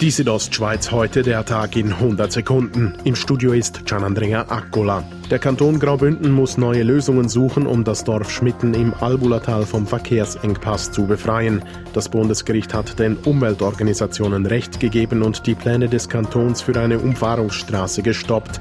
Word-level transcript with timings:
Die 0.00 0.10
Südostschweiz 0.10 0.92
heute 0.92 1.20
der 1.20 1.44
Tag 1.44 1.76
in 1.76 1.92
100 1.92 2.32
Sekunden. 2.32 2.94
Im 3.04 3.14
Studio 3.14 3.52
ist 3.52 3.84
Gianandrea 3.84 4.46
Accola. 4.48 5.04
Der 5.30 5.38
Kanton 5.38 5.78
Graubünden 5.78 6.32
muss 6.32 6.56
neue 6.56 6.84
Lösungen 6.84 7.28
suchen, 7.28 7.66
um 7.66 7.84
das 7.84 8.02
Dorf 8.04 8.30
Schmitten 8.30 8.72
im 8.72 8.94
Albulatal 8.94 9.66
vom 9.66 9.86
Verkehrsengpass 9.86 10.90
zu 10.90 11.06
befreien. 11.06 11.62
Das 11.92 12.08
Bundesgericht 12.08 12.72
hat 12.72 12.98
den 12.98 13.18
Umweltorganisationen 13.18 14.46
Recht 14.46 14.80
gegeben 14.80 15.20
und 15.20 15.46
die 15.46 15.54
Pläne 15.54 15.90
des 15.90 16.08
Kantons 16.08 16.62
für 16.62 16.80
eine 16.80 16.98
Umfahrungsstraße 16.98 18.00
gestoppt. 18.00 18.58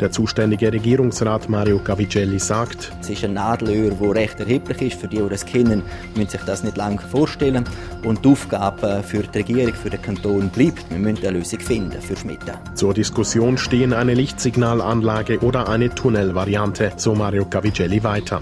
Der 0.00 0.10
zuständige 0.10 0.72
Regierungsrat 0.72 1.48
Mario 1.48 1.78
Cavicelli 1.78 2.38
sagt, 2.38 2.92
es 3.00 3.10
ist 3.10 3.24
ein 3.24 3.34
Nadelöhr, 3.34 3.90
das 3.90 4.14
recht 4.14 4.40
erheblich 4.40 4.82
ist. 4.82 5.00
Für 5.00 5.08
die, 5.08 5.18
die 5.18 5.28
das 5.28 5.46
kennen, 5.46 5.82
müssen 6.16 6.30
sich 6.30 6.40
das 6.42 6.64
nicht 6.64 6.76
lange 6.76 6.98
vorstellen. 6.98 7.64
Und 8.04 8.24
die 8.24 8.30
Aufgabe 8.30 9.02
für 9.06 9.22
die 9.22 9.38
Regierung, 9.38 9.74
für 9.74 9.90
den 9.90 10.02
Kanton 10.02 10.48
bleibt. 10.48 10.90
Wir 10.90 10.98
müssen 10.98 11.26
eine 11.26 11.38
Lösung 11.38 11.60
finden 11.60 12.00
für 12.00 12.16
Schmitten. 12.16 12.52
Zur 12.74 12.94
Diskussion 12.94 13.58
stehen 13.58 13.92
eine 13.92 14.14
Lichtsignalanlage 14.14 15.38
oder 15.40 15.68
eine 15.68 15.94
Tunnelvariante, 15.94 16.92
so 16.96 17.14
Mario 17.14 17.44
Cavicelli 17.44 18.02
weiter. 18.02 18.40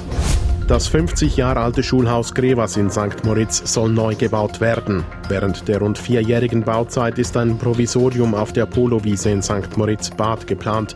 Das 0.70 0.86
50 0.86 1.36
Jahre 1.36 1.58
alte 1.58 1.82
Schulhaus 1.82 2.32
Grevas 2.32 2.76
in 2.76 2.90
St. 2.90 3.24
Moritz 3.24 3.60
soll 3.74 3.90
neu 3.90 4.14
gebaut 4.14 4.60
werden. 4.60 5.02
Während 5.28 5.66
der 5.66 5.80
rund 5.80 5.98
vierjährigen 5.98 6.62
Bauzeit 6.62 7.18
ist 7.18 7.36
ein 7.36 7.58
Provisorium 7.58 8.36
auf 8.36 8.52
der 8.52 8.66
Polowiese 8.66 9.30
in 9.30 9.42
St. 9.42 9.76
Moritz 9.76 10.10
Bad 10.10 10.46
geplant. 10.46 10.94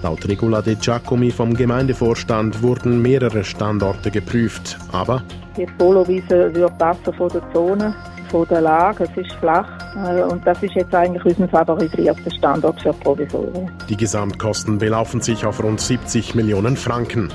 Laut 0.00 0.28
Regula 0.28 0.62
De 0.62 0.76
Giacomi 0.76 1.32
vom 1.32 1.54
Gemeindevorstand 1.54 2.62
wurden 2.62 3.02
mehrere 3.02 3.42
Standorte 3.42 4.12
geprüft, 4.12 4.78
aber 4.92 5.24
die 5.56 5.66
Polowiese 5.76 6.54
würde 6.54 6.72
passen 6.78 7.12
von 7.12 7.28
der 7.28 7.42
Zone, 7.52 7.96
von 8.30 8.46
der 8.46 8.60
Lage, 8.60 9.08
es 9.10 9.24
ist 9.24 9.32
flach 9.40 9.85
und 9.96 10.46
das 10.46 10.62
ist 10.62 10.74
jetzt 10.74 10.94
eigentlich 10.94 11.24
unser 11.24 11.48
favorisierter 11.48 12.30
Standort 12.30 12.80
für 12.82 12.92
Provisorien. 12.92 13.70
Die 13.88 13.96
Gesamtkosten 13.96 14.78
belaufen 14.78 15.22
sich 15.22 15.46
auf 15.46 15.62
rund 15.62 15.80
70 15.80 16.34
Millionen 16.34 16.76
Franken. 16.76 17.30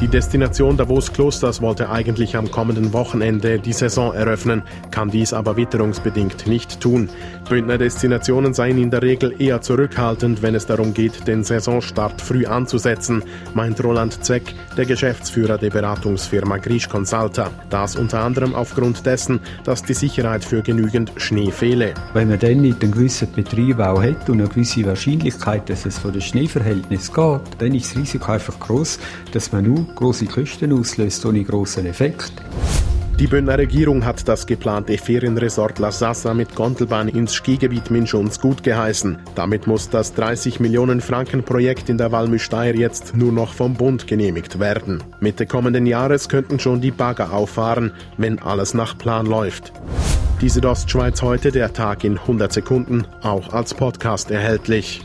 Die 0.00 0.08
Destination 0.08 0.76
Davos 0.76 1.12
Klosters 1.12 1.62
wollte 1.62 1.88
eigentlich 1.88 2.36
am 2.36 2.50
kommenden 2.50 2.92
Wochenende 2.92 3.58
die 3.58 3.72
Saison 3.72 4.12
eröffnen, 4.12 4.62
kann 4.90 5.10
dies 5.10 5.32
aber 5.32 5.56
witterungsbedingt 5.56 6.46
nicht 6.46 6.80
tun. 6.80 7.08
Bündner 7.48 7.78
Destinationen 7.78 8.54
seien 8.54 8.78
in 8.78 8.90
der 8.90 9.02
Regel 9.02 9.34
eher 9.38 9.60
zurückhaltend, 9.60 10.42
wenn 10.42 10.54
es 10.54 10.66
darum 10.66 10.94
geht, 10.94 11.26
den 11.26 11.44
Saisonstart 11.44 12.20
früh 12.20 12.46
anzusetzen, 12.46 13.22
meint 13.54 13.82
Roland 13.82 14.24
Zeck, 14.24 14.54
der 14.76 14.86
Geschäftsführer 14.86 15.58
der 15.58 15.70
Beratungsfirma 15.70 16.58
Grisch 16.58 16.88
Consulta. 16.88 17.50
Das 17.70 17.96
unter 17.96 18.20
anderem 18.20 18.54
aufgrund 18.54 19.04
dessen, 19.04 19.40
dass 19.64 19.82
die 19.82 19.94
Sicherheit 19.94 20.44
für 20.44 20.62
genügend 20.62 21.12
Schnee 21.16 21.50
fehle. 21.50 21.94
Wenn 22.14 22.28
man 22.28 22.38
dann 22.38 22.62
nicht 22.62 22.82
einen 22.82 22.92
gewissen 22.92 23.30
Betrieb 23.32 23.80
auch 23.80 24.02
hat 24.02 24.28
und 24.28 24.40
eine 24.40 24.48
gewisse 24.48 24.84
Wahrscheinlichkeit, 24.86 25.68
dass 25.68 25.84
es 25.84 25.98
von 25.98 26.12
den 26.12 26.22
Schneeverhältnissen 26.22 27.14
geht, 27.14 27.40
dann 27.58 27.74
ist 27.74 27.90
das 27.90 28.02
Risiko 28.02 28.32
einfach 28.32 28.58
groß, 28.58 28.98
dass 29.32 29.52
man 29.52 29.64
nur 29.64 29.86
große 29.94 30.26
Kosten 30.26 30.72
auslöst 30.72 31.24
ohne 31.26 31.44
großen 31.44 31.84
Effekt. 31.86 32.32
Die 33.18 33.26
Bündner 33.26 33.58
Regierung 33.58 34.04
hat 34.04 34.26
das 34.26 34.46
geplante 34.46 34.96
Ferienresort 34.98 35.78
La 35.78 35.92
Sassa 35.92 36.34
mit 36.34 36.54
Gondelbahn 36.54 37.08
ins 37.08 37.34
Skigebiet 37.34 37.90
Minschons 37.90 38.40
gut 38.40 38.62
geheißen. 38.62 39.18
Damit 39.34 39.66
muss 39.66 39.90
das 39.90 40.14
30 40.14 40.60
Millionen 40.60 41.00
Franken 41.00 41.44
Projekt 41.44 41.88
in 41.88 41.98
der 41.98 42.10
Walmüsteier 42.10 42.74
jetzt 42.74 43.14
nur 43.14 43.30
noch 43.30 43.52
vom 43.52 43.74
Bund 43.74 44.06
genehmigt 44.06 44.58
werden. 44.58 45.04
Mitte 45.20 45.46
kommenden 45.46 45.86
Jahres 45.86 46.28
könnten 46.28 46.58
schon 46.58 46.80
die 46.80 46.90
Bagger 46.90 47.32
auffahren, 47.32 47.92
wenn 48.16 48.38
alles 48.40 48.74
nach 48.74 48.98
Plan 48.98 49.26
läuft. 49.26 49.72
Die 50.40 50.48
Südostschweiz 50.48 51.22
heute, 51.22 51.52
der 51.52 51.72
Tag 51.72 52.02
in 52.02 52.18
100 52.18 52.52
Sekunden, 52.52 53.06
auch 53.22 53.52
als 53.52 53.74
Podcast 53.74 54.32
erhältlich. 54.32 55.02